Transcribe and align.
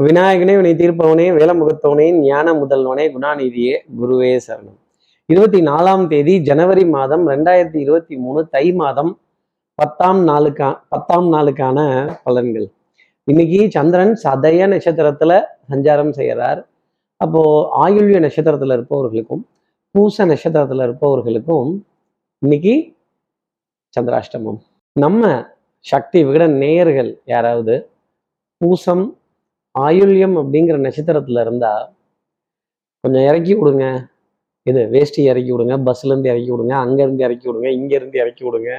விநாயகனே 0.00 0.54
வினை 0.56 0.72
தீர்ப்பவனே 0.72 1.26
வேலமுகத்தவனே 1.36 2.06
ஞான 2.20 2.52
முதல்வனே 2.52 3.04
குணாநிதியே 3.12 3.76
குருவே 4.00 4.40
சரணம். 4.46 4.76
இருபத்தி 5.26 5.60
நாலாம் 5.60 6.06
தேதி 6.06 6.38
ஜனவரி 6.38 6.84
மாதம் 6.88 7.28
ரெண்டாயிரத்தி 7.28 7.76
இருபத்தி 7.76 8.16
மூணு 8.16 8.48
தை 8.48 8.72
மாதம் 8.72 9.20
பத்தாம் 9.74 10.28
நாளுக்கா 10.28 10.74
பத்தாம் 10.88 11.32
நாளுக்கான 11.32 11.78
பலன்கள். 12.24 12.66
இன்னைக்கு 13.24 13.70
சந்திரன் 13.70 14.14
சதய 14.24 14.68
நட்சத்திரத்துல 14.72 15.40
சஞ்சாரம் 15.70 16.10
செய்கிறார் 16.10 16.68
அப்போ 17.16 17.42
ஆயுள்ய 17.86 18.22
நட்சத்திரத்துல 18.26 18.72
இருப்பவர்களுக்கும் 18.72 19.44
பூச 19.90 20.26
நட்சத்திரத்துல 20.26 20.86
இருப்பவர்களுக்கும் 20.88 21.86
இன்னைக்கு 22.38 22.96
சந்திராஷ்டமம். 24.00 24.58
நம்ம 24.92 25.46
சக்தி 25.80 26.24
விகட 26.24 26.46
நேயர்கள் 26.48 27.20
யாராவது 27.24 27.90
பூசம் 28.58 29.18
ஆயுள்யம் 29.84 30.36
அப்படிங்கிற 30.40 30.76
நட்சத்திரத்துல 30.86 31.42
இருந்தா 31.44 31.72
கொஞ்சம் 33.04 33.26
இறக்கி 33.30 33.54
விடுங்க. 33.58 33.86
இது 34.66 34.80
வேஷ்டி 34.92 35.20
இறக்கி 35.30 35.50
விடுங்க 35.54 35.74
பஸ்ல 35.88 36.10
இருந்து 36.12 36.30
இறக்கி 36.32 36.50
விடுங்க 36.52 36.74
அங்க 36.84 36.98
இருந்து 37.06 37.24
இறக்கி 37.26 37.46
விடுங்க 37.48 37.68
இங்க 37.78 37.92
இருந்து 37.98 38.18
இறக்கி 38.22 38.44
விடுங்க. 38.46 38.70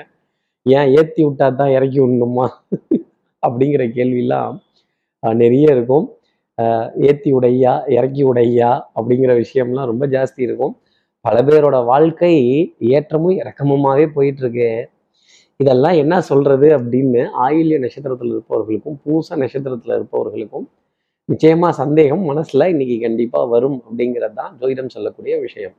ஏன் 0.66 0.90
ஏத்தி 1.00 1.22
விட்டா 1.26 1.48
தான் 1.60 1.74
இறக்கி 1.78 2.00
விடணுமா? 2.04 2.46
அப்படிங்கிற 3.44 3.84
கேள்வியெல்லாம் 3.98 4.56
நிறைய 5.24 5.76
இருக்கும். 5.76 6.06
ஏற்றி 6.58 7.06
ஏத்தி 7.10 7.30
உடையா 7.38 7.74
இறக்கி 7.98 8.24
உடையா 8.32 8.70
அப்படிங்கிற 8.98 9.32
விஷயம்லாம் 9.44 9.90
ரொம்ப 9.92 10.06
ஜாஸ்தி 10.16 10.42
இருக்கும். 10.48 10.74
பல 11.26 11.38
பேரோட 11.48 11.78
வாழ்க்கை 11.92 12.34
ஏற்றமும் 12.96 13.38
இறக்கமுமாவே 13.42 14.06
போயிட்டு 14.16 14.42
இருக்கு 14.44 14.70
இதெல்லாம் 15.60 15.96
என்ன 16.02 16.16
சொல்றது 16.30 16.68
அப்படின்னு 16.78 17.22
ஆயில்ய 17.46 17.78
நட்சத்திரத்தில் 17.84 18.34
இருப்பவர்களுக்கும் 18.34 18.98
பூச 19.06 19.38
நட்சத்திரத்தில் 19.44 19.96
இருப்பவர்களுக்கும் 19.98 20.68
நிச்சயமா 21.30 21.70
சந்தேகம் 21.70 22.22
மனசுல 22.30 22.68
இன்னைக்கு 22.68 23.00
கண்டிப்பா 23.00 23.44
வரும் 23.44 23.84
அப்படிங்கிறது 23.88 24.34
தான் 24.34 24.52
ஜோதிடம் 24.60 24.94
சொல்லக்கூடிய 24.94 25.40
விஷயம். 25.40 25.74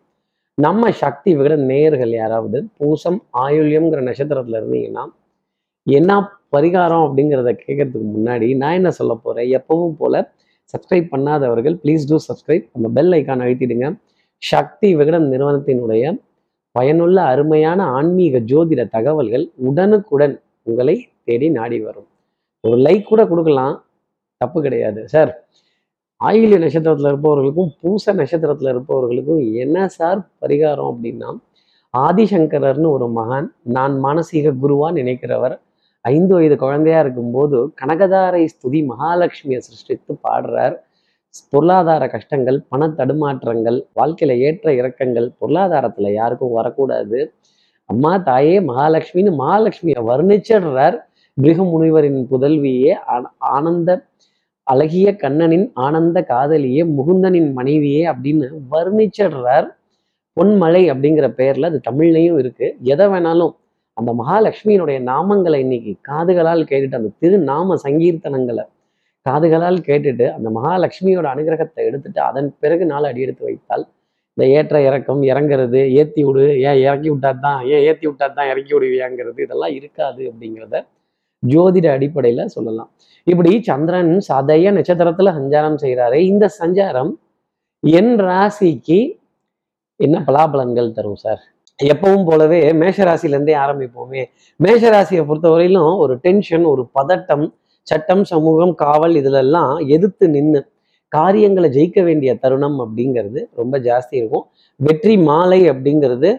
நம்ம 0.59 0.91
சக்தி 0.91 1.31
விகிட 1.37 1.57
நேயர்கள் 1.71 2.11
யாராவது 2.11 2.59
பூசம் 2.79 3.19
ஆயுள்யம்ங்கிற 3.39 4.01
நட்சத்திரத்துல 4.09 4.61
இருந்தீங்கன்னா 4.61 5.05
என்ன 5.87 6.19
பரிகாரம் 6.57 7.05
அப்படிங்கிறத 7.07 7.51
கேட்கறதுக்கு 7.63 8.09
முன்னாடி 8.17 8.57
நான் 8.57 8.73
என்ன 8.73 8.91
சொல்ல 8.91 9.15
போறேன்? 9.15 9.49
எப்பவும் 9.59 9.97
போல 9.99 10.15
சப்ஸ்கிரைப் 10.75 11.09
பண்ணாதவர்கள் 11.15 11.77
ப்ளீஸ் 11.83 12.07
டூ 12.09 12.17
சப்ஸ்கிரைப் 12.29 12.67
அந்த 12.73 12.89
பெல் 12.89 13.13
ஐக்கான் 13.13 13.45
அழுத்திடுங்க. 13.47 13.87
சக்தி 14.43 14.95
விகடன் 14.95 15.29
நிறுவனத்தினுடைய 15.33 16.05
பயனுள்ள 16.73 17.19
அருமையான 17.23 17.81
ஆன்மீக 17.99 18.39
ஜோதிட 18.53 18.83
தகவல்கள் 18.89 19.45
உடனுக்குடன் 19.69 20.35
உங்களை 20.63 20.97
தேடி 21.25 21.49
நாடி 21.51 21.81
வரும். 21.81 22.09
ஒரு 22.65 22.77
லைக் 22.87 23.03
கூட 23.03 23.23
கொடுக்கலாம். 23.27 23.75
தப்பு 24.39 24.63
கிடையாது. 24.63 25.09
சார் 25.09 25.49
ஆயில்ய 26.25 26.59
நட்சத்திரத்துல 26.59 27.07
இருப்பவர்களுக்கும் 27.07 27.71
பூச 27.81 28.15
நட்சத்திரத்துல 28.15 28.69
இருப்பவர்களுக்கும் 28.69 29.55
என்ன 29.55 29.89
சார் 29.89 30.29
பரிகாரம் 30.41 30.97
அப்படின்னா 30.97 31.39
ஆதிசங்கரர்னு 31.99 32.91
ஒரு 32.91 33.13
மகான் 33.17 33.47
நான் 33.63 34.05
மானசீக 34.05 34.55
குருவா 34.63 34.93
நினைக்கிறவர் 34.93 35.61
ஐந்து 36.01 36.35
வயது 36.35 36.57
குழந்தையா 36.57 37.01
இருக்கும்போது 37.01 37.75
கனகதாரை 37.85 38.47
ஸ்துதி 38.47 38.87
மகாலட்சுமியை 38.87 39.59
சிருஷ்டித்து 39.59 40.19
பாடுறார். 40.29 40.77
பொருளாதார 41.51 42.09
கஷ்டங்கள் 42.09 42.63
பண 42.69 42.87
தடுமாற்றங்கள் 42.87 43.87
வாழ்க்கையில 43.97 44.39
ஏற்ற 44.39 44.75
இறக்கங்கள் 44.75 45.33
பொருளாதாரத்துல 45.41 46.13
யாருக்கும் 46.13 46.53
வரக்கூடாது. 46.53 47.33
அம்மா 47.85 48.17
தாயே 48.17 48.61
மகாலட்சுமின்னு 48.61 49.35
மகாலட்சுமியை 49.39 50.03
வர்ணிச்சிடுறார். 50.07 50.99
பிருகு 51.35 51.65
முனிவரின் 51.65 52.27
புதல்வியே 52.31 52.99
ஆன- 53.07 53.33
ஆனந்த 53.39 54.07
அழகிய 54.69 55.09
கண்ணனின் 55.23 55.67
ஆனந்த 55.85 56.19
காதலியே 56.31 56.83
முகுந்தனின் 56.97 57.51
மனைவியே 57.53 58.03
அப்படின்னு 58.13 58.47
வர்ணிச்சிடுறார். 58.73 59.69
பொன்மலை 60.37 60.83
அப்படிங்கிற 60.93 61.27
பெயர்ல 61.39 61.71
அது 61.71 61.79
தமிழ்லையும் 61.89 62.39
இருக்கு. 62.43 62.67
எதை 62.93 63.07
வேணாலும் 63.13 63.55
அந்த 63.97 64.11
மகாலட்சுமியினுடைய 64.21 64.99
நாமங்களை 65.11 65.59
இன்னைக்கு 65.65 65.93
காதுகளால் 66.09 66.69
கேட்டுட்டு 66.71 66.99
அந்த 67.01 67.13
திருநாம 67.23 67.77
சங்கீர்த்தனங்களை 67.87 68.65
காதுகளால் 69.27 69.79
கேட்டுட்டு 69.89 70.27
அந்த 70.37 70.49
மகாலட்சுமியோட 70.59 71.27
அனுகிரகத்தை 71.35 71.85
எடுத்துட்டு 71.89 72.21
அதன் 72.27 72.49
பிறகு 72.63 72.85
நாள் 72.87 73.09
அடி 73.11 73.25
எடுத்து 73.27 73.45
வைத்தால் 73.45 73.85
இந்த 74.37 74.47
ஏற்ற 74.57 74.77
இறக்கம் 74.81 75.23
இறங்குறது 75.23 75.81
ஏத்தி 76.01 76.23
விடு 76.25 76.45
ஏன் 76.69 76.81
இறக்கி 76.85 77.09
விட்டா 77.11 77.31
தான் 77.47 77.61
ஏன் 77.73 77.85
ஏத்தி 77.89 78.07
விட்டா 78.07 78.27
தான் 78.37 78.51
இறக்கி 78.53 78.73
விடுவியாங்கிறது 78.75 79.41
இதெல்லாம் 79.47 79.75
இருக்காது 79.79 80.23
அப்படிங்கிறத 80.31 80.77
ஜோதிட 81.43 81.87
அடிப்படையில 81.97 82.45
சொல்லலாம். 82.57 82.91
இப்படி 83.27 83.51
சந்திரன் 83.63 84.13
சதய 84.29 84.73
நட்சத்திரத்தில் 84.77 85.37
சஞ்சாரம் 85.39 85.79
செய்கிறாரு 85.83 86.19
இந்த 86.33 86.45
சஞ்சாரம் 86.61 87.13
என் 87.83 88.15
ராசிக்கு 88.29 88.99
என்ன 89.97 90.17
பலாபலன்கள் 90.27 90.97
தரும் 90.97 91.21
சார்? 91.25 91.41
எப்பவும் 91.79 92.25
போலவே 92.29 92.59
மேஷராசிலேருந்தே 92.83 93.55
ஆரம்பிப்போமே. 93.65 94.23
மேஷராசியை 94.61 95.23
பொறுத்தவரையிலும் 95.29 95.93
ஒரு 96.05 96.15
டென்ஷன் 96.17 96.65
ஒரு 96.65 96.83
பதட்டம் 96.99 97.47
சட்டம் 97.87 98.25
சமூகம் 98.25 98.75
காவல் 98.75 99.15
இதிலெல்லாம் 99.15 99.73
எதிர்த்து 99.87 100.29
நின்று 100.29 100.61
காரியங்களை 101.13 101.69
ஜெயிக்க 101.77 101.99
வேண்டிய 102.05 102.31
தருணம் 102.35 102.79
அப்படிங்கிறது 102.85 103.41
ரொம்ப 103.55 103.75
ஜாஸ்தி 103.79 104.15
இருக்கும். 104.21 104.45
வெற்றி 104.77 105.15
மாலை 105.29 105.61
அப்படிங்கிறது 105.71 106.31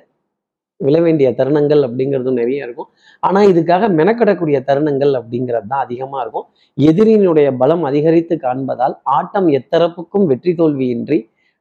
விழ 0.85 0.95
வேண்டிய 1.06 1.28
தருணங்கள் 1.40 1.81
அப்படிங்கிறதும் 1.88 2.40
நிறைய 2.41 2.67
இருக்கும். 2.67 2.90
ஆனா 3.23 3.40
இதுக்காக 3.51 3.90
மெனக்கடக்கூடிய 4.00 4.57
தருணங்கள் 4.69 5.13
அப்படிங்கிறது 5.19 5.67
தான் 5.72 5.84
அதிகமா 5.85 6.17
இருக்கும். 6.23 6.47
எதிரியினுடைய 6.78 7.50
பலம் 7.62 7.84
அதிகரித்து 7.90 8.35
காண்பதால் 8.45 8.95
ஆட்டம் 9.18 9.50
எத்தரப்புக்கும் 9.59 10.28
வெற்றி 10.31 10.53
தோல்வியின்றி 10.62 11.19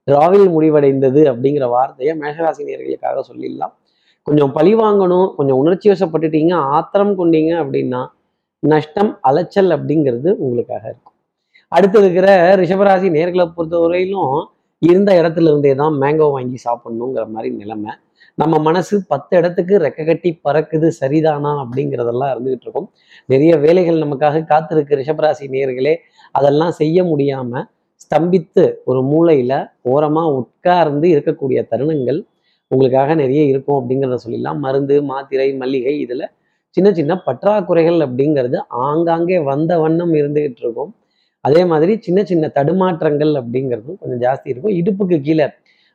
டிராவில் 0.08 0.48
முடிவடைந்தது 0.54 1.22
அப்படிங்கிற 1.32 1.64
வார்த்தையை 1.76 2.12
மேகராசினியர்களுக்காக 2.22 3.22
சொல்லிடலாம். 3.30 3.74
கொஞ்சம் 4.26 4.52
பழி 4.56 4.72
வாங்கணும் 4.82 5.28
கொஞ்சம் 5.36 5.58
உணர்ச்சி 5.62 5.88
வசப்பட்டுட்டீங்க 5.90 6.54
ஆத்திரம் 6.76 7.12
கொண்டீங்க 7.20 7.52
அப்படின்னா 7.64 8.00
நஷ்டம் 8.62 9.10
அலைச்சல் 9.28 9.70
அப்படிங்கிறது 9.76 10.30
உங்களுக்காக 10.44 10.84
இருக்கும். 10.90 11.14
அடுத்து 11.72 11.98
இருக்கிற 12.02 12.28
ரிஷபராசி 12.60 13.08
நேர்களை 13.16 13.44
பொறுத்தவரையிலும் 13.56 14.36
இருந்த 14.82 15.10
இடத்துல 15.20 15.50
இருந்தே 15.52 15.72
தான் 15.80 15.94
மேங்கோ 16.02 16.26
வாங்கி 16.34 16.58
சாப்பிடணுங்கிற 16.66 17.24
மாதிரி 17.34 17.48
நிலைமை. 17.60 17.92
நம்ம 18.38 18.54
மனசு 18.66 18.94
பத்து 19.12 19.32
இடத்துக்கு 19.38 19.74
ரெக்க 19.84 20.00
கட்டி 20.08 20.30
பறக்குது 20.46 20.88
சரிதானா 21.00 21.52
அப்படிங்கிறதெல்லாம் 21.62 22.30
இருந்துகிட்டு 22.34 22.66
இருக்கும். 22.66 22.88
நிறைய 23.32 23.52
வேலைகள் 23.64 24.02
நமக்காக 24.04 24.42
காத்திருக்கு 24.52 24.98
ரிஷபராசி 25.00 25.46
நேர்களே 25.54 25.94
அதெல்லாம் 26.38 26.74
செய்ய 26.80 27.04
முடியாம 27.10 27.62
ஸ்தம்பித்து 28.04 28.64
ஒரு 28.90 29.00
மூளையில 29.12 29.52
ஓரமா 29.92 30.22
உட்கார்ந்து 30.40 31.06
இருக்கக்கூடிய 31.14 31.60
தருணங்கள் 31.72 32.20
உங்களுக்காக 32.70 33.14
நிறைய 33.22 33.42
இருக்கும் 33.52 33.78
அப்படிங்கிறத 33.80 34.18
சொல்லிடலாம். 34.24 34.60
மருந்து 34.66 34.96
மாத்திரை 35.10 35.48
மல்லிகை 35.62 35.94
இதுல 36.04 36.24
சின்ன 36.76 36.88
சின்ன 36.98 37.12
பற்றாக்குறைகள் 37.26 37.98
அப்படிங்கிறது 38.06 38.58
ஆங்காங்கே 38.86 39.38
வந்த 39.50 39.72
வண்ணம் 39.82 40.14
இருந்துகிட்டு 40.20 40.62
இருக்கும். 40.64 40.90
அதே 41.46 41.62
மாதிரி 41.70 41.92
சின்ன 42.06 42.22
சின்ன 42.30 42.50
தடுமாற்றங்கள் 42.58 43.32
அப்படிங்கிறதும் 43.40 43.98
கொஞ்சம் 44.02 44.22
ஜாஸ்தி 44.26 44.48
இருக்கும். 44.52 44.74
இடுப்புக்கு 44.80 45.18
கீழே 45.26 45.46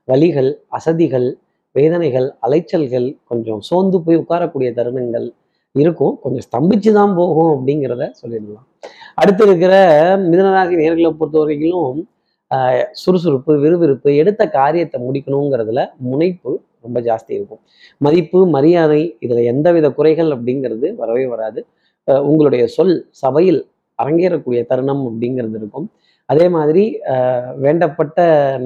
வலிகள் 0.07 0.49
அசதிகள் 0.77 1.27
வேதனைகள் 1.75 2.27
அலைச்சல்கள் 2.45 3.07
கொஞ்சம் 3.29 3.61
சோர்ந்து 3.69 3.97
போய் 4.05 4.19
உட்காரக்கூடிய 4.23 4.69
தருணங்கள் 4.79 5.27
இருக்கும். 5.75 6.15
கொஞ்சம் 6.23 6.45
ஸ்தம்பிச்சு 6.47 6.91
தான் 6.97 7.13
போகும் 7.19 7.51
அப்படிங்கிறத 7.55 8.03
சொல்லிடலாம். 8.21 8.67
அடுத்து 9.21 9.43
இருக்கிற 9.47 9.73
மிதனராசி 10.31 10.75
நேர்களை 10.81 11.11
பொறுத்த 11.19 11.37
வரைக்கும் 11.43 12.01
சுறுசுறுப்பு 13.01 13.51
விறுவிறுப்பு 13.63 14.09
எடுத்த 14.21 14.43
காரியத்தை 14.57 14.97
முடிக்கணுங்கிறதுல 15.05 15.81
முனைப்பு 16.09 16.51
ரொம்ப 16.85 16.97
ஜாஸ்தி 17.07 17.31
இருக்கும். 17.37 17.61
மதிப்பு 18.05 18.39
மரியாதை 18.55 19.01
இதில் 19.25 19.47
எந்தவித 19.51 19.87
குறைகள் 19.97 20.29
அப்படிங்கிறது 20.35 20.87
வரவே 21.01 21.25
வராது. 21.33 21.59
உங்களுடைய 22.29 22.63
சொல் 22.75 22.95
சபையில் 23.23 23.61
அரங்கேறக்கூடிய 24.01 24.61
தருணம் 24.71 25.03
அப்படிங்கிறது 25.09 25.57
இருக்கும். 25.61 25.87
அதே 26.29 26.45
மாதிரி 26.55 26.83
வேண்டப்பட்ட 27.65 28.17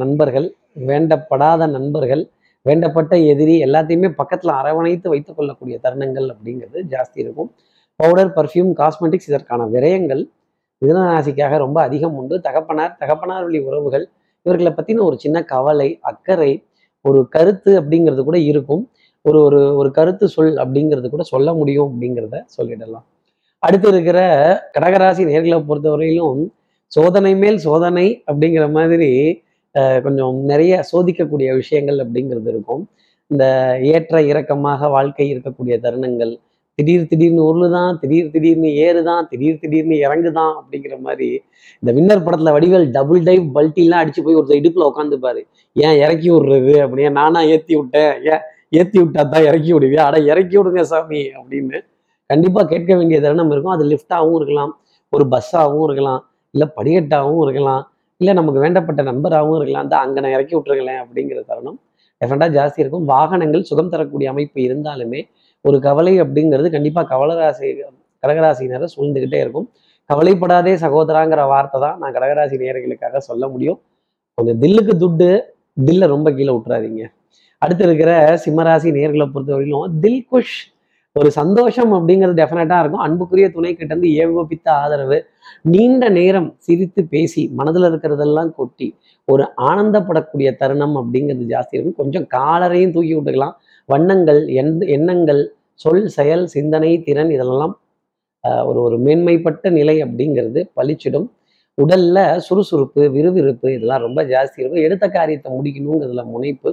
நண்பர்கள் 0.01 0.47
வேண்டப்படாத 0.89 1.61
நண்பர்கள் 1.75 2.23
வேண்டப்பட்ட 2.65 3.13
எதிரி 3.31 3.55
எல்லாத்தையுமே 3.65 4.09
பக்கத்துல 4.19 4.53
அரவணைத்து 4.61 5.07
வைத்துக் 5.13 5.37
கொள்ளக்கூடிய 5.37 5.75
தருணங்கள் 5.85 6.27
அப்படிங்கிறது 6.33 6.79
ஜாஸ்தி 6.93 7.19
இருக்கும். 7.25 7.49
பவுடர் 7.99 8.33
பர்ஃப்யூம் 8.37 8.71
காஸ்மெட்டிக்ஸ் 8.81 9.29
இதற்கான 9.31 9.61
விரயங்கள் 9.75 10.23
மிதனராசிக்காக 10.81 11.57
ரொம்ப 11.65 11.77
அதிகம் 11.87 12.17
உண்டு. 12.21 12.35
தகப்பனார் 12.47 12.95
தகப்பனார் 13.01 13.45
வழி 13.47 13.59
உறவுகள் 13.69 14.05
இவர்களை 14.45 14.71
பத்தின 14.77 15.03
ஒரு 15.09 15.17
சின்ன 15.23 15.37
கவலை 15.53 15.89
அக்கறை 16.11 16.51
ஒரு 17.05 17.19
கருத்து 17.35 17.71
அப்படிங்கிறது 17.81 18.23
கூட 18.29 18.37
இருக்கும். 18.51 18.83
ஒரு 19.25 19.39
ஒரு 19.47 19.59
ஒரு 19.79 19.89
கருத்து 19.97 20.25
சொல் 20.35 20.57
அப்படிங்கிறது 20.63 21.07
கூட 21.13 21.23
சொல்ல 21.31 21.49
முடியும் 21.59 21.89
அப்படிங்கிறத 21.91 22.37
சொல்லிடலாம். 22.57 23.05
அடுத்து 23.63 23.87
இருக்கிற 23.87 24.19
கடகராசி 24.75 25.23
நேர்களை 25.29 25.57
பொறுத்தவரையிலும் 25.69 26.41
சோதனை 26.91 27.31
மேல் 27.35 27.57
சோதனை 27.57 28.07
அப்படிங்கிற 28.31 28.65
மாதிரி 28.71 29.11
கொஞ்சம் 30.03 30.37
நிறைய 30.51 30.73
சோதிக்கக்கூடிய 30.91 31.47
விஷயங்கள் 31.61 31.97
அப்படிங்கிறது 32.03 32.49
இருக்கும். 32.53 32.83
இந்த 33.31 33.45
ஏற்ற 33.93 34.21
இறக்கமாக 34.31 34.87
வாழ்க்கை 34.87 35.25
இருக்கக்கூடிய 35.33 35.75
தருணங்கள் 35.85 36.33
திடீர் 36.79 37.07
திடீர்னு 37.07 37.43
உருளுதான் 37.49 37.93
திடீர் 38.01 38.31
திடீர்னு 38.31 38.69
ஏறுதான் 38.85 39.27
திடீர் 39.29 39.59
திடீர்னு 39.59 39.95
இறங்குதான் 40.05 40.53
அப்படிங்கிற 40.59 40.95
மாதிரி 41.07 41.29
இந்த 41.83 41.91
வின்னர் 41.97 42.25
படத்துல 42.27 42.53
வடிவேல் 42.55 42.87
டபுள் 42.97 43.21
டைவ் 43.29 43.45
பல்ட்டிலாம் 43.55 44.01
அடிச்சு 44.03 44.23
போய் 44.25 44.39
ஒருத்தர் 44.39 44.59
இடுப்புல 44.61 44.87
உட்காந்துப்பாரு 44.91 45.41
ஏன் 45.75 45.97
இறக்கி 46.03 46.29
விடுறது? 46.31 46.73
அப்படியே 46.85 47.09
நானா 47.19 47.41
ஏத்தி 47.55 47.75
விட்டேன். 47.75 48.13
ஏன் 48.31 48.43
ஏத்தி 48.79 48.97
விட்டா 49.01 49.21
தான் 49.33 49.47
இறக்கி 49.49 49.71
விடுவியா? 49.73 50.03
அட 50.09 50.17
இறக்கி 50.31 50.57
விடுங்க 50.57 50.81
சாமி 50.91 51.21
அப்படின்னு 51.39 51.79
கண்டிப்பாக 52.31 52.65
கேட்க 52.71 52.91
வேண்டிய 52.99 53.17
தருணம் 53.25 53.51
இருக்கும். 53.53 53.73
அது 53.75 53.83
லிஃப்டாகவும் 53.91 54.37
இருக்கலாம் 54.39 54.71
ஒரு 55.13 55.25
பஸ்ஸாகவும் 55.33 55.85
இருக்கலாம் 55.87 56.21
இல்லை 56.53 56.67
படிக்கட்டாகவும் 56.77 57.41
இருக்கலாம் 57.45 57.83
இல்லை 58.21 58.33
நமக்கு 58.39 58.59
வேண்டப்பட்ட 58.63 59.01
நண்பராகவும் 59.09 59.57
இருக்கலாம். 59.59 59.89
தான் 59.91 60.03
அங்கே 60.05 60.19
நான் 60.23 60.35
இறக்கி 60.37 60.53
விட்டுருங்களேன் 60.55 61.01
அப்படிங்கிற 61.03 61.41
தருணம் 61.51 61.77
டெஃபரெண்டாக 62.21 62.51
ஜாஸ்தி 62.57 62.79
இருக்கும். 62.83 63.05
வாகனங்கள் 63.13 63.67
சுகம் 63.69 63.91
தரக்கூடிய 63.93 64.27
அமைப்பு 64.33 64.59
இருந்தாலுமே 64.67 65.19
ஒரு 65.65 65.77
கவலை 65.87 66.13
அப்படிங்கிறது 66.23 66.69
கண்டிப்பாக 66.75 67.05
கவலராசி 67.13 67.67
கடகராசினரை 68.23 68.87
சூழ்ந்துக்கிட்டே 68.93 69.39
இருக்கும். 69.43 69.67
கவலைப்படாதே 70.09 70.73
சகோதராங்கிற 70.85 71.41
வார்த்தை 71.51 71.77
தான் 71.85 71.97
நான் 72.01 72.15
கடகராசி 72.17 72.55
நேயர்களுக்காக 72.61 73.19
சொல்ல 73.29 73.43
முடியும். 73.53 73.77
கொஞ்சம் 74.37 74.59
தில்லுக்கு 74.63 74.93
துட்டு 75.03 75.29
தில்லை 75.87 76.07
ரொம்ப 76.13 76.27
கீழே 76.37 76.51
விட்டுறாதீங்க. 76.55 77.03
அடுத்து 77.61 77.83
இருக்கிற 77.87 78.11
சிம்மராசி 78.43 78.89
நேர்களை 78.97 79.25
பொறுத்தவரையிலும் 79.35 79.93
தில் 80.03 80.23
குஷ் 80.31 80.57
ஒரு 81.17 81.29
சந்தோஷம் 81.31 81.91
அப்படிங்கிறது 81.97 82.39
டெஃபினட்டா 82.39 82.77
இருக்கும். 82.79 83.03
அன்புக்குரிய 83.05 83.47
துணை 83.49 83.71
கிட்ட 83.73 83.91
இருந்து 83.93 84.09
ஏகோபித்த 84.23 84.67
ஆதரவு 84.81 85.17
நீண்ட 85.65 86.09
நேரம் 86.09 86.49
சிரித்து 86.57 87.01
பேசி 87.05 87.43
மனதில் 87.53 87.87
இருக்கிறதெல்லாம் 87.89 88.51
கொட்டி 88.55 88.87
ஒரு 89.27 89.43
ஆனந்தப்படக்கூடிய 89.69 90.49
தருணம் 90.57 90.95
அப்படிங்கிறது 91.01 91.45
ஜாஸ்தி 91.53 91.75
இருக்கும். 91.75 91.99
கொஞ்சம் 92.01 92.27
காலரையும் 92.35 92.93
தூக்கி 92.95 93.13
விட்டுக்கலாம். 93.15 93.55
வண்ணங்கள் 93.89 94.41
எண் 94.59 94.73
எண்ணங்கள் 94.95 95.41
சொல் 95.79 96.05
செயல் 96.09 96.45
சிந்தனை 96.47 96.91
திறன் 97.01 97.31
இதெல்லாம் 97.31 97.73
ஆஹ், 98.43 98.63
ஒரு 98.65 98.79
ஒரு 98.81 98.97
மேன்மைப்பட்ட 98.97 99.69
நிலை 99.69 99.95
அப்படிங்கிறது 100.03 100.61
பளிச்சிடும். 100.75 101.27
உடல்ல 101.77 102.17
சுறுசுறுப்பு 102.39 103.01
விறுவிறுப்பு 103.11 103.67
இதெல்லாம் 103.73 104.01
ரொம்ப 104.01 104.19
ஜாஸ்தி 104.23 104.57
இருக்கும். 104.61 104.85
எடுத்த 104.87 105.05
காரியத்தை 105.09 105.49
முடிக்கணுங்கிறதுல 105.51 106.23
முனைப்பு 106.25 106.69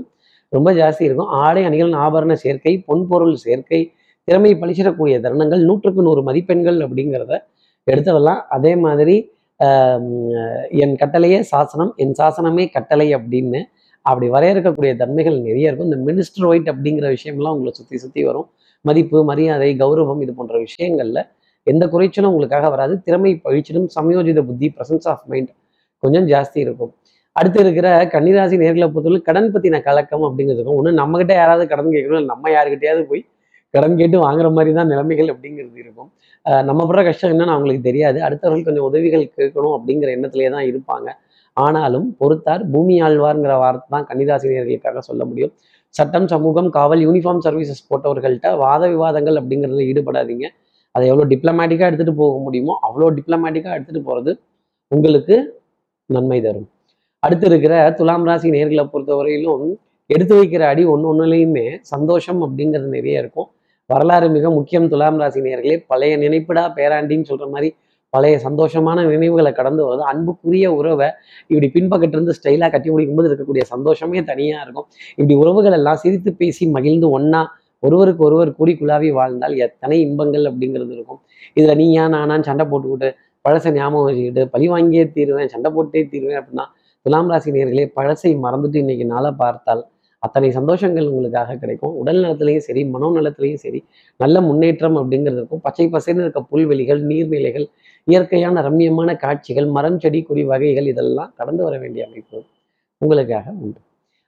ரொம்ப 0.52 0.68
ஜாஸ்தி 0.72 1.02
இருக்கும். 1.02 1.30
ஆடை 1.42 1.62
அணிகள் 1.64 1.92
ஆபரண 2.04 2.32
சேர்க்கை 2.44 2.74
பொன்பொருள் 2.88 3.36
சேர்க்கை 3.46 3.80
திறமை 4.28 4.50
பழிச்சிடக்கூடிய 4.60 5.14
தருணங்கள் 5.24 5.62
நூற்றுக்கு 5.68 6.02
நூறு 6.06 6.20
மதிப்பெண்கள் 6.28 6.78
அப்படிங்கிறத 6.86 7.34
எடுத்துடலாம் 7.86 8.42
அதே 8.56 8.72
மாதிரி 8.84 9.16
என் 10.84 10.94
கட்டளையே 11.00 11.40
சாசனம் 11.52 11.90
என் 12.02 12.14
சாசனமே 12.20 12.64
கட்டளை 12.76 13.08
அப்படின்னு 13.16 13.60
அப்படி 14.06 14.26
வரையறுக்கக்கூடிய 14.34 14.92
தன்மைகள் 15.02 15.36
நிறைய 15.46 15.68
இருக்கும். 15.68 15.88
இந்த 15.90 15.98
மினிஸ்டர் 16.08 16.46
ஒயிட் 16.48 16.70
அப்படிங்கிற 16.72 17.06
விஷயம்லாம் 17.16 17.54
உங்களை 17.56 17.72
சுற்றி 17.78 17.96
சுற்றி 18.04 18.22
வரும். 18.28 18.46
மதிப்பு 18.84 19.18
மரியாதை 19.30 19.70
கௌரவம் 19.82 20.22
இது 20.24 20.32
போன்ற 20.38 20.56
விஷயங்களில் 20.64 21.22
எந்த 21.66 21.84
குறைச்சலும் 21.92 22.30
உங்களுக்காக 22.32 22.68
வராது. 22.74 22.94
திறமை 23.06 23.32
பழிச்சிடும். 23.44 23.86
சமயோஜித 23.96 24.40
புத்தி 24.48 24.68
பிரசன்ஸ் 24.76 25.06
ஆஃப் 25.12 25.24
மைண்ட் 25.32 25.52
கொஞ்சம் 26.02 26.26
ஜாஸ்தி 26.32 26.58
இருக்கும். 26.66 26.92
அடுத்து 27.36 27.60
இருக்கிற 27.64 27.88
கன்னிராசி 28.14 28.56
நேர்களை 28.62 28.86
பொறுத்தவரை 28.94 29.20
கடன் 29.28 29.48
பற்றின 29.54 29.80
கலக்கம் 29.86 30.26
அப்படிங்கிறது 30.28 30.60
இருக்கும் 30.60 30.80
ஒன்று 30.80 30.92
நம்மகிட்ட 31.00 31.32
யாராவது 31.40 31.64
கடன் 31.72 31.94
கேட்கணும் 31.94 32.18
இல்லை 32.20 32.30
நம்ம 32.34 32.50
யாருக்கிட்டையாவது 32.56 33.04
போய் 33.12 33.22
கடன் 33.74 33.98
கேட்டு 34.00 34.16
வாங்குற 34.26 34.48
மாதிரி 34.56 34.72
தான் 34.78 34.90
நிலைமைகள் 34.92 35.30
அப்படிங்கிறது 35.34 35.78
இருக்கும். 35.84 36.10
நம்ம 36.68 36.80
படுற 36.88 37.02
கஷ்டம் 37.08 37.32
என்னன்னு 37.34 37.54
அவங்களுக்கு 37.56 37.84
தெரியாது. 37.88 38.18
அடுத்தவர்கள் 38.26 38.66
கொஞ்சம் 38.68 38.86
உதவிகள் 38.88 39.24
கேட்கணும் 39.38 39.74
அப்படிங்கிற 39.76 40.10
எண்ணத்திலே 40.16 40.48
தான் 40.56 40.66
இருப்பாங்க. 40.70 41.08
ஆனாலும் 41.56 42.06
பொறுத்தார் 42.20 42.62
பூமி 42.74 42.94
ஆழ்வார்ங்கிற 43.06 43.54
வார்த்தை 43.62 43.88
தான் 43.94 44.06
கன்னிராசினியர்களுக்காக 44.10 45.02
சொல்ல 45.08 45.22
முடியும். 45.30 45.52
சட்டம் 45.94 46.28
சமூகம் 46.32 46.68
காவல் 46.76 47.02
யூனிஃபார்ம் 47.06 47.42
சர்வீசஸ் 47.46 47.82
போட்டவர்கள்ட்ட 47.90 48.48
வாத 48.64 48.82
விவாதங்கள் 48.92 49.36
அப்படிங்கிறதுல 49.40 49.84
ஈடுபடாதீங்க. 49.90 50.46
அதை 50.94 51.04
எவ்வளோ 51.10 51.26
டிப்ளமேட்டிக்காக 51.32 51.88
எடுத்துகிட்டு 51.90 52.20
போக 52.22 52.38
முடியுமோ 52.46 52.74
அவ்வளோ 52.88 53.06
டிப்ளமேட்டிக்காக 53.18 53.76
எடுத்துகிட்டு 53.76 54.08
போகிறது 54.08 54.32
உங்களுக்கு 54.92 55.36
நன்மை 56.10 56.38
தரும். 56.46 56.68
அடுத்து 57.22 57.46
இருக்கிற 57.50 57.74
துலாம் 57.98 58.26
ராசி 58.28 58.48
நேர்களை 58.56 58.84
பொறுத்தவரையிலும் 58.94 59.66
எடுத்து 60.10 60.34
வைக்கிற 60.38 60.62
அடி 60.72 60.82
ஒன்று 60.92 61.08
ஒன்றுலையுமே 61.12 61.66
சந்தோஷம் 61.92 62.40
அப்படிங்கிறது 62.46 62.90
நிறைய 62.96 63.22
இருக்கும். 63.22 63.48
வரலாறு 63.90 64.26
மிக 64.28 64.50
முக்கியம் 64.50 64.86
துலாம் 64.88 65.18
ராசி 65.18 65.40
நேர்களே 65.46 65.74
பழைய 65.90 66.12
நினைப்பிடா 66.16 66.62
பேராண்டின்னு 66.76 67.28
சொல்ற 67.30 67.46
மாதிரி 67.48 67.68
பழைய 68.12 68.36
சந்தோஷமான 68.38 68.98
நினைவுகளை 69.06 69.52
கடந்து 69.52 69.82
வருது 69.86 70.02
அன்புக்குரிய 70.10 70.66
உறவை 70.72 71.08
இப்படி 71.50 71.68
பின்பக்கத்திலிருந்து 71.74 72.36
ஸ்டைலாக 72.38 72.70
கட்டி 72.70 72.88
முடிக்கும்போது 72.90 73.28
இருக்கக்கூடிய 73.30 73.64
சந்தோஷமே 73.72 74.20
தனியாக 74.30 74.64
இருக்கும். 74.64 74.86
இப்படி 75.18 75.34
உறவுகள் 75.34 75.76
எல்லாம் 75.78 76.00
சிரித்து 76.02 76.32
பேசி 76.32 76.66
மகிழ்ந்து 76.70 77.08
ஒண்ணா 77.10 77.42
ஒருவருக்கு 77.82 78.22
ஒருவர் 78.24 78.50
கூடி 78.52 78.72
குழாவி 78.74 79.10
வாழ்ந்தால் 79.10 79.56
எத்தனை 79.66 79.96
இன்பங்கள் 80.00 80.48
அப்படிங்கிறது 80.50 80.92
இருக்கும். 80.94 81.20
இதில் 81.56 81.76
நீயா 81.76 82.04
நானான்னு 82.14 82.48
சண்டை 82.50 82.66
போட்டுக்கிட்டு 82.70 83.10
பழசை 83.44 83.70
ஞாபகம் 83.72 84.06
வச்சுக்கிட்டு 84.06 84.44
பழி 84.54 84.68
வாங்கியே 84.68 85.04
தீருவேன் 85.16 85.52
சண்டை 85.54 85.70
போட்டே 85.70 86.02
தீருவேன் 86.12 86.40
அப்படின்னா 86.40 86.66
துலாம் 87.06 87.30
ராசி 87.30 87.50
நேர்களே 87.50 87.84
பழசை 87.98 88.30
மறந்துட்டு 88.44 88.78
இன்னைக்கு 88.78 89.06
நாளை 89.06 89.32
பார்த்தால் 89.36 89.82
அத்தனை 90.26 90.48
சந்தோஷங்கள் 90.58 91.08
உங்களுக்காக 91.10 91.56
கிடைக்கும். 91.62 91.94
உடல் 92.00 92.20
நலத்திலையும் 92.24 92.64
சரி 92.66 92.82
மனோ 92.94 93.08
நலத்திலையும் 93.16 93.62
சரி 93.64 93.80
நல்ல 94.20 94.36
முன்னேற்றம் 94.48 94.98
அப்படிங்கிறது 95.00 95.40
இருக்கும். 95.40 95.62
பச்சை 95.66 95.86
பசைன்னு 95.94 96.24
இருக்க 96.26 96.42
புல்வெளிகள் 96.52 97.00
நீர்நிலைகள் 97.10 97.66
இயற்கையான 98.08 98.62
ரம்மியமான 98.68 99.10
காட்சிகள் 99.24 99.68
மரம் 99.76 99.98
செடி 100.04 100.20
கொடி 100.28 100.44
வகைகள் 100.52 100.90
இதெல்லாம் 100.92 101.32
கடந்து 101.40 101.62
வர 101.66 101.74
வேண்டிய 101.82 102.04
அமைப்பு 102.08 102.38
உங்களுக்காக 103.02 103.46
உண்டு. 103.62 103.80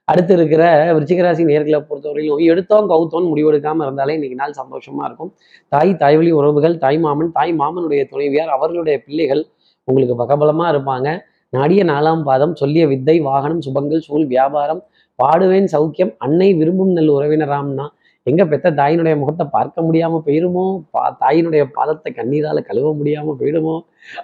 அடுத்து 0.07 0.33
இருக்கிற 0.37 0.63
விருச்சிகராசி 0.95 1.43
நேர்களை 1.49 1.79
பொறுத்தவரையிலும் 1.87 2.43
எடுத்தோம் 2.51 2.85
கவுத்தோன்னு 2.91 3.31
முடிவெடுக்காம 3.31 3.85
இருந்தாலே 3.85 4.13
இன்னைக்கு 4.17 4.37
நாள் 4.41 4.59
சந்தோஷமா 4.59 5.03
இருக்கும். 5.07 5.31
தாய் 5.73 5.91
தாய்வழி 6.03 6.31
உறவுகள் 6.39 6.75
தாய் 6.83 6.99
மாமன் 7.05 7.31
தாய் 7.37 7.53
மாமனுடைய 7.61 8.03
துணைவியார் 8.11 8.53
அவர்களுடைய 8.57 8.97
பிள்ளைகள் 9.05 9.43
உங்களுக்கு 9.87 10.15
பகபலமா 10.21 10.67
இருப்பாங்க. 10.73 11.09
நாடிய 11.53 11.81
நாலாம் 11.91 12.23
பாதம் 12.29 12.55
சொல்லிய 12.61 12.83
வித்தை 12.91 13.15
வாகனம் 13.27 13.61
சுபங்கள் 13.65 14.05
சூழ் 14.07 14.25
வியாபாரம் 14.33 14.81
பாடுவேன் 15.19 15.67
சௌக்கியம் 15.71 16.13
அன்னை 16.17 16.49
விரும்பும் 16.53 16.93
நல் 16.93 17.13
உறவினராம்னா 17.13 17.85
எங்க 18.27 18.43
பெத்த 18.47 18.71
தாயினுடைய 18.77 19.15
முகத்தை 19.19 19.45
பார்க்க 19.53 19.83
முடியாம 19.83 20.19
போயிருமோ? 20.25 20.63
பா 20.93 21.03
தாயினுடைய 21.21 21.63
பாதத்தை 21.75 22.09
கண்ணீரால 22.11 22.61
கழுவ 22.67 22.87
முடியாம 22.97 23.35
போயிடுமோ? 23.39 23.75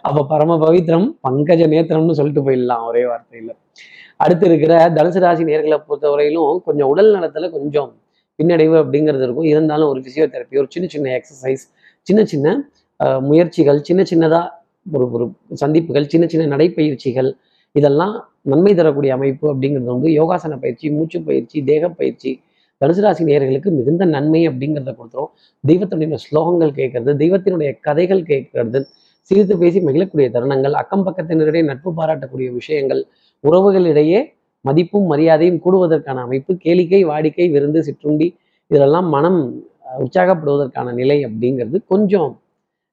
அப்ப 0.01 0.23
பரம 0.31 0.57
பவித்ரம் 0.63 1.07
பங்கஜ 1.25 1.61
நேத்திரம்னு 1.73 2.17
சொல்லிட்டு 2.19 2.43
போயிடலாம் 2.45 2.83
ஒரே 2.89 3.03
வார்த்தையில. 3.05 3.51
அடுத்து 4.19 4.45
இருக்கிற 4.49 4.73
தனுசு 4.97 5.19
ராசி 5.19 5.43
நேர்களை 5.43 5.77
பொறுத்தவரையிலும் 5.83 6.59
கொஞ்சம் 6.67 6.89
உடல் 6.91 7.11
நலத்துல 7.15 7.49
கொஞ்சம் 7.51 7.89
பின்னடைவு 8.39 8.75
அப்படிங்கிறது 8.81 9.25
இருக்கும். 9.25 9.47
இருந்தாலும் 9.53 9.89
ஒரு 9.89 9.99
பிசியோதெரப்பி 10.05 10.59
ஒரு 10.61 10.69
சின்ன 10.69 10.87
சின்ன 10.87 11.07
எக்ஸசைஸ் 11.17 11.63
சின்ன 12.07 12.21
சின்ன 12.25 12.47
அஹ், 12.99 13.21
முயற்சிகள் 13.21 13.79
சின்ன 13.81 14.01
சின்னதா 14.11 14.41
ஒரு 14.93 15.05
ஒரு 15.15 15.25
சந்திப்புகள் 15.55 16.05
சின்ன 16.07 16.25
சின்ன 16.27 16.45
நடைப்பயிற்சிகள் 16.47 17.29
இதெல்லாம் 17.75 18.15
நன்மை 18.45 18.71
தரக்கூடிய 18.75 19.11
அமைப்பு 19.13 19.45
அப்படிங்கிறது 19.51 19.89
வந்து 19.91 20.09
யோகாசன 20.17 20.57
பயிற்சி 20.59 20.87
மூச்சு 20.91 21.19
பயிற்சி 21.27 21.57
தேக 21.63 21.89
பயிற்சி 21.93 22.31
தனுசு 22.81 23.01
ராசி 23.01 23.23
நேர்களுக்கு 23.23 23.69
மிகுந்த 23.75 24.03
நன்மை 24.13 24.41
அப்படிங்கிறத 24.49 24.91
கொடுத்துரும். 24.93 25.29
தெய்வத்தினுடைய 25.63 26.17
ஸ்லோகங்கள் 26.23 26.73
கேட்கறது 26.79 27.11
தெய்வத்தினுடைய 27.19 27.69
கதைகள் 27.81 28.23
கேட்கறது 28.27 28.79
சிரித்து 29.31 29.55
பேசி 29.57 29.79
மகிழக்கூடிய 29.81 30.27
தருணங்கள் 30.33 30.75
அக்கம் 30.79 31.05
பக்கத்தினரிடையே 31.05 31.65
நட்பு 31.65 31.89
பாராட்டக்கூடிய 31.99 32.49
விஷயங்கள் 32.53 33.01
உறவுகளிடையே 33.43 34.19
மதிப்பும் 34.65 35.07
மரியாதையும் 35.07 35.61
கூடுவதற்கான 35.63 36.21
அமைப்பு 36.21 36.51
கேளிக்கை 36.63 37.01
வாடிக்கை 37.07 37.47
விருந்து 37.51 37.79
சிற்றுண்டி 37.83 38.27
இதெல்லாம் 38.71 39.07
மனம் 39.09 39.39
அஹ், 39.85 39.99
உற்சாகப்படுவதற்கான 40.03 40.93
நிலை 40.93 41.17
அப்படிங்கிறது 41.25 41.77
கொஞ்சம் 41.87 42.29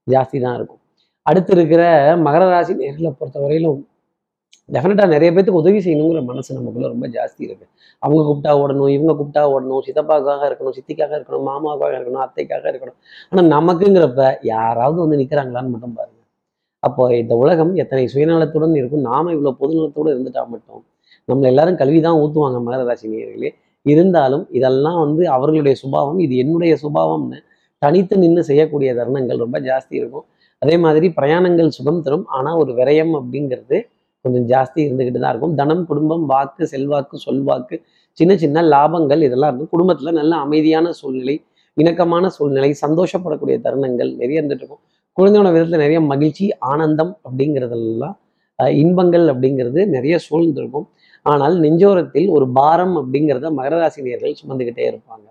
ஜாஸ்தி 0.07 0.39
தான் 0.41 0.57
இருக்கும். 0.57 0.81
அடுத்து 1.27 1.53
இருக்கிற 1.53 1.83
மகர 2.25 2.45
ராசி 2.51 2.75
நேர்களை 2.75 3.11
பொறுத்தவரையிலும் 3.19 3.81
டெஃபினட்டாக 4.75 5.09
நிறைய 5.15 5.29
பேத்துக்கு 5.35 5.61
உதவி 5.63 5.79
செய்யணுங்கிற 5.85 6.21
மனசு 6.31 6.57
நமக்குள்ள 6.59 6.89
ரொம்ப 6.93 7.07
ஜாஸ்தி 7.17 7.43
இருக்கு. 7.47 7.67
அவங்க 8.03 8.21
கூப்பிட்டா 8.29 8.53
ஓடணும் 8.63 8.93
இவங்க 8.97 9.13
கூப்பிட்டா 9.19 9.43
ஓடணும் 9.55 9.83
சித்தப்பாக்காக 9.87 10.43
இருக்கணும் 10.51 10.75
சித்திக்காக 10.79 11.13
இருக்கணும் 11.19 11.47
மாமாவுக்காக 11.51 11.93
இருக்கணும் 11.99 12.23
அத்தைக்காக 12.27 12.65
இருக்கணும். 12.73 12.97
ஆனா 13.31 13.43
நமக்குங்கிறப்ப 13.57 14.23
யாராவது 14.53 14.99
வந்து 15.05 15.19
நிக்கிறாங்களான்னு 15.23 15.73
மட்டும் 15.75 15.97
பாருங்க. 15.99 16.19
அப்போ 16.83 17.05
இந்த 17.23 17.35
உலகம் 17.43 17.73
எத்தனை 17.83 18.05
சுயநலத்துடன் 18.13 18.75
இருக்கும் 18.81 19.05
நாம 19.11 19.33
இவ்வளவு 19.37 19.59
பொதுநலத்தோடு 19.63 20.09
இருந்துட்டா 20.15 20.43
மட்டும் 20.55 20.83
நம்மளை 21.29 21.49
எல்லாரும் 21.53 21.79
கல்வி 21.81 21.99
தான் 22.07 22.19
ஊத்துவாங்க 22.23 22.61
மகர 22.67 22.85
ராசி 22.91 23.09
இருந்தாலும் 23.87 24.45
இதெல்லாம் 24.59 24.99
வந்து 25.05 25.23
அவர்களுடைய 25.35 25.75
சுபாவம் 25.83 26.19
இது 26.25 26.35
என்னுடைய 26.43 26.73
சுபாவம்னு 26.83 27.39
தனித்து 27.83 28.15
நின்று 28.23 28.43
செய்யக்கூடிய 28.49 28.91
தருணங்கள் 28.99 29.39
ரொம்ப 29.45 29.59
ஜாஸ்தி 29.69 29.95
இருக்கும். 30.01 30.27
அதே 30.63 30.75
மாதிரி 30.85 31.07
பிரயாணங்கள் 31.19 31.71
சுகம் 31.77 32.03
தரும் 32.07 32.25
ஆனா 32.39 32.51
ஒரு 32.63 32.73
விரயம் 32.79 33.13
அப்படிங்கிறது 33.19 33.79
கொஞ்சம் 34.25 34.47
ஜாஸ்தி 34.53 34.81
இருந்துகிட்டு 34.87 35.21
தான் 35.23 35.33
இருக்கும். 35.35 35.55
தனம் 35.61 35.85
குடும்பம் 35.91 36.25
வாக்கு 36.33 36.65
செல்வாக்கு 36.73 37.17
சொல்வாக்கு 37.27 37.77
சின்ன 38.19 38.33
சின்ன 38.43 38.63
லாபங்கள் 38.75 39.23
இதெல்லாம் 39.29 39.51
இருக்கும். 39.51 39.73
குடும்பத்துல 39.75 40.13
நல்ல 40.21 40.33
அமைதியான 40.47 40.93
சூழ்நிலை 41.01 41.37
இணக்கமான 41.77 42.27
சூழ்நிலை 42.37 42.71
சந்தோஷப்படக்கூடிய 42.85 43.57
தருணங்கள் 43.67 44.11
நிறைய 44.23 44.41
இருந்துட்டு 44.41 44.65
இருக்கும். 44.65 44.83
குழந்தையோட 45.19 45.49
விதத்தில் 45.55 45.83
நிறைய 45.85 46.01
மகிழ்ச்சி 46.13 46.47
ஆனந்தம் 46.73 47.13
அப்படிங்கிறதெல்லாம் 47.27 48.17
இன்பங்கள் 48.83 49.27
அப்படிங்கிறது 49.33 49.81
நிறைய 49.97 50.15
சூழ்ந்திருக்கும் 50.27 50.87
ஆனால் 51.27 51.55
நெஞ்சோரத்தில் 51.65 52.29
ஒரு 52.37 52.47
பாரம் 52.59 52.95
அப்படிங்கிறத 53.01 53.49
மகர 53.59 53.77
ராசி 53.83 54.01
நேயர்கள் 54.07 54.39
சுமந்துக்கிட்டே 54.41 54.85
இருப்பாங்க. 54.91 55.27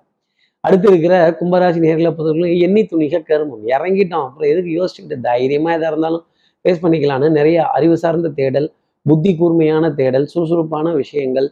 அடுத்து 0.63 0.88
இருக்கிற 0.91 1.15
கும்பராசி 1.39 1.79
நேர்களை 1.86 2.10
பொறுத்தவரைக்கும் 2.15 2.63
எண்ணி 2.67 2.81
துணிக 2.91 3.22
கருமம். 3.29 3.63
இறங்கிட்டோம். 3.75 4.25
அப்புறம் 4.27 4.50
எதுக்கு 4.53 4.72
யோசிச்சுக்கிட்டு 4.79 5.17
தைரியமாக 5.27 5.75
எதாக 5.77 5.91
இருந்தாலும் 5.93 6.24
ஃபேஸ் 6.65 6.81
பண்ணிக்கலாம்னு 6.84 7.29
நிறைய 7.39 7.58
அறிவு 7.77 7.96
சார்ந்த 8.03 8.31
தேடல் 8.39 8.67
புத்தி 9.05 9.31
கூர்மையான 9.35 9.85
தேடல் 9.99 10.27
சுறுசுறுப்பான 10.33 10.93
விஷயங்கள் 11.01 11.47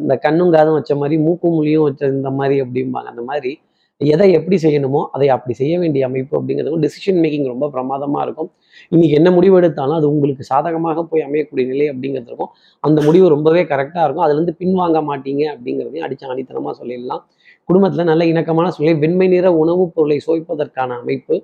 இந்த 0.00 0.14
கண்ணும் 0.24 0.52
காதும் 0.54 0.76
வச்ச 0.78 0.92
மாதிரி 0.96 1.16
மூக்கும் 1.26 1.56
மொழியும் 1.56 1.86
வச்ச 1.86 2.10
இந்த 2.18 2.30
மாதிரி 2.40 2.56
அப்படிம்பாங்க. 2.64 3.08
அந்த 3.12 3.22
மாதிரி 3.30 3.52
எதை 4.00 4.26
எப்படி 4.38 4.56
செய்யணுமோ 4.64 5.00
அதை 5.14 5.28
அப்படி 5.34 5.54
செய்ய 5.60 5.74
வேண்டிய 5.78 6.02
அமைப்பு 6.08 6.34
அப்படிங்கிறதுக்கும் 6.38 6.84
டிசிஷன் 6.86 7.18
மேக்கிங் 7.22 7.46
ரொம்ப 7.52 7.66
பிரமாதமா 7.74 8.20
இருக்கும். 8.26 8.50
இன்னைக்கு 8.92 9.14
என்ன 9.20 9.30
முடிவு 9.30 9.56
எடுத்தாலும் 9.60 9.96
அது 9.96 10.06
உங்களுக்கு 10.12 10.44
சாதகமாக 10.50 11.02
போய் 11.02 11.24
அமையக்கூடிய 11.26 11.64
நிலை 11.72 11.86
அப்படிங்கிறது 11.92 12.30
இருக்கும். 12.30 12.50
அந்த 12.84 12.98
முடிவு 13.06 13.26
ரொம்பவே 13.28 13.62
கரெக்டாக 13.72 14.04
இருக்கும். 14.06 14.26
அதுலேருந்து 14.26 14.54
பின்வாங்க 14.62 15.00
மாட்டீங்க 15.10 15.42
அப்படிங்கிறதையும் 15.54 16.06
அடிச்சு 16.08 16.32
அடித்தனமாக 16.34 16.74
சொல்லிடலாம். 16.80 17.22
குடும்பத்தில் 17.68 18.08
நல்ல 18.12 18.24
இணக்கமான 18.32 18.68
சூழ்நிலை 18.74 18.98
வெண்மை 19.04 19.28
நிற 19.28 19.48
உணவுப் 19.62 19.94
பொருளை 19.94 20.18
சுவைப்பதற்கான 20.26 20.90
அமைப்பு. 21.02 21.34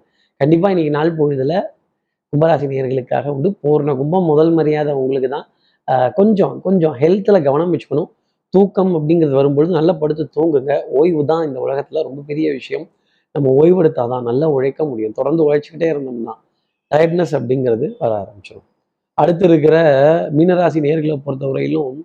கண்டிப்பாக 0.40 0.72
இன்னைக்கு 0.74 0.94
நாள் 0.98 1.12
பொழுதுல 1.18 1.54
கும்பராசி 2.34 2.66
நேயர்களுக்காக 2.72 3.26
உண்டு. 3.36 3.48
பூர்ண 3.62 3.90
கும்பம் 4.00 4.28
முதல் 4.32 4.52
மரியாதை 4.58 4.92
உங்களுக்கு 5.00 5.28
தான். 5.36 5.46
கொஞ்சம் 6.18 6.54
கொஞ்சம் 6.66 6.94
ஹெல்த்தில் 7.00 7.44
கவனம் 7.48 7.72
வச்சுக்கணும். 7.74 8.10
தூக்கம் 8.54 8.92
அப்படிங்கிறது 8.98 9.36
வரும்பொழுது 9.40 9.72
நல்லா 9.78 9.94
படுத்து 10.02 10.24
தூங்குங்க. 10.36 10.72
ஓய்வு 10.98 11.22
தான் 11.30 11.42
இந்த 11.48 11.58
உலகத்தில் 11.66 12.06
ரொம்ப 12.08 12.20
பெரிய 12.30 12.46
விஷயம். 12.58 12.86
நம்ம 13.34 13.52
ஓய்வெடுத்தால் 13.60 14.12
தான் 14.14 14.26
நல்லா 14.30 14.46
உழைக்க 14.56 14.80
முடியும். 14.90 15.14
தொடர்ந்து 15.18 15.42
உழைச்சிக்கிட்டே 15.46 15.88
இருந்தோம்னா 15.94 16.34
டயர்ட்னஸ் 16.92 17.34
அப்படிங்கிறது 17.38 17.86
வர 18.02 18.10
ஆரம்பிச்சிடும் 18.22 18.66
அடுத்து 19.18 19.44
இருக்கிற 19.48 19.76
மீனராசி 20.36 20.78
நேர்களை 20.86 21.16
பொறுத்தவரையிலும் 21.26 21.96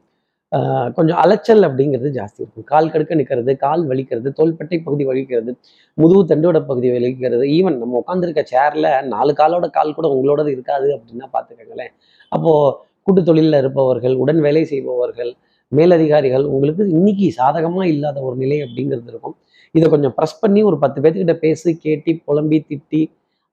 கொஞ்சம் 0.98 1.20
அலைச்சல் 1.24 1.64
அப்படிங்கிறது 1.68 2.10
ஜாஸ்தி 2.18 2.40
இருக்கும். 2.44 2.66
கால் 2.72 2.92
கடுக்க 2.94 3.16
நிற்கிறது 3.20 3.52
கால் 3.66 3.84
வலிக்கிறது 3.90 4.30
தோள்பட்டை 4.40 4.78
பகுதி 4.88 5.04
வலிக்கிறது 5.10 5.52
முதுகு 5.98 6.22
தண்டோட 6.32 6.60
பகுதி 6.70 6.90
வலிக்கிறது. 6.96 7.44
ஈவன் 7.58 7.78
நம்ம 7.82 8.00
உட்காந்துருக்க 8.02 8.44
சேரில் 8.54 8.90
நாலு 9.14 9.34
காலோட 9.42 9.68
கால் 9.78 9.96
கூட 9.98 10.08
உங்களோடது 10.16 10.52
இருக்காது 10.56 10.88
அப்படின்னா 10.98 11.28
பார்த்துக்கங்களேன். 11.36 11.94
அப்போது 12.32 12.74
கூட்டு 13.08 13.22
தொழிலில் 13.30 13.60
இருப்பவர்கள் 13.62 14.16
உடன் 14.24 14.42
வேலை 14.48 14.64
செய்பவர்கள் 14.72 15.32
மேலதிகாரிகள் 15.72 16.46
உங்களுக்கு 16.54 16.84
இன்னைக்கு 16.98 17.26
சாதகமாக 17.40 17.86
இல்லாத 17.94 18.18
ஒரு 18.28 18.36
நிலை 18.44 18.58
அப்படிங்கிறது 18.66 19.12
இருக்கும். 19.14 19.36
இதை 19.76 19.86
கொஞ்சம் 19.94 20.14
ப்ரெஸ் 20.18 20.42
பண்ணி 20.44 20.62
ஒரு 20.70 20.78
பத்து 20.84 21.00
பேர்த்துக்கிட்ட 21.02 21.36
பேசி 21.46 21.72
கேட்டி 21.86 22.14
புலம்பி 22.28 22.60
திட்டி 22.70 23.02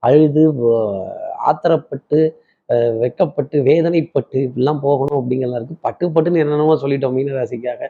அழுது 0.03 0.43
ஆத்திரப்பட்டு 1.49 2.19
வெக்கப்பட்டு 3.01 3.57
வேதனைப்பட்டு 3.69 4.37
இப்படிலாம் 4.47 4.81
போகணும் 4.87 5.19
அப்படிங்கிறதா 5.19 5.59
இருக்கு 5.59 5.75
பட்டு 5.87 6.05
பட்டுன்னு 6.15 6.41
என்னென்னமோ 6.43 6.75
சொல்லிட்டோம் 6.83 7.15
மீனராசிக்காக. 7.17 7.81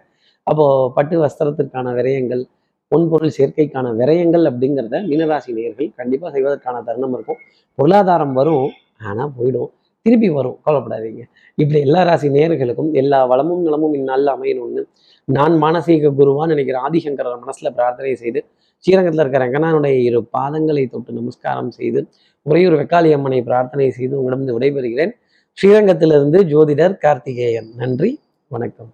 அப்போ 0.48 0.66
பட்டு 0.98 1.16
வஸ்திரத்திற்கான 1.24 1.94
விரயங்கள் 2.00 2.44
பொன்பொருள் 2.92 3.34
சேர்க்கைக்கான 3.38 3.88
விரயங்கள் 4.02 4.46
அப்படிங்கிறத 4.50 5.00
மீனராசி 5.10 5.52
நேயர்கள் 5.58 5.90
கண்டிப்பாக 6.00 6.30
செய்வதற்கான 6.36 6.82
தருணம் 6.90 7.16
இருக்கும். 7.18 7.40
பொருளாதாரம் 7.80 8.36
வரும் 8.40 8.68
ஆனால் 9.10 9.34
போயிடும். 9.38 9.72
திருப்பி 10.06 10.30
வரும் 10.38 10.58
கவலைப்படாதீங்க. 10.66 11.24
இப்படி 11.58 11.80
எல்லா 11.88 12.02
ராசி 12.10 12.28
நேயர்களுக்கும் 12.36 12.92
எல்லா 13.02 13.20
வளமும் 13.32 13.64
நலமும் 13.68 13.96
இந்நாளில் 14.00 14.32
அமையணும்னு 14.36 14.84
நான் 15.28 15.56
மானசீக 15.64 16.12
குருவான்னு 16.20 16.54
நினைக்கிற 16.56 16.78
ஆதிசங்கர 16.88 17.34
மனசில் 17.44 17.76
பிரார்த்தனை 17.78 18.14
செய்து 18.24 18.42
ஸ்ரீரங்கத்தில் 18.78 19.22
இருக்கிற 19.22 19.44
ரங்கனானுடைய 19.46 19.96
இரு 20.04 20.30
பாதங்களை 20.38 20.90
தொட்டு 20.90 21.14
நமஸ்காரம் 21.14 21.72
செய்து 21.72 22.08
உறையூர் 22.42 22.74
வெக்காளி 22.74 23.12
அம்மனை 23.14 23.42
பிரார்த்தனை 23.42 23.92
செய்து 23.92 24.24
உங்களிடம் 24.24 24.62
விடைபெறுகிறேன். 24.62 25.14
ஸ்ரீரங்கத்திலிருந்து 25.58 26.42
ஜோதிடர் 26.54 26.98
கார்த்திகேயன். 26.98 27.70
நன்றி 27.76 28.20
வணக்கம். 28.48 28.94